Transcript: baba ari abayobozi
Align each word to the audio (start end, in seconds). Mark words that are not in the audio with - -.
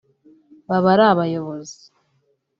baba 0.67 0.89
ari 0.93 1.03
abayobozi 1.11 1.79